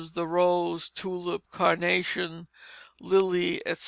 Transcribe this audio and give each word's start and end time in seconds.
the 0.15 0.25
Rose, 0.25 0.89
Tulip, 0.89 1.43
Carnation, 1.51 2.47
Lilly, 2.99 3.57
etc." 3.67 3.77